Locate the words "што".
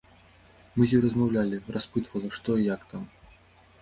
2.39-2.49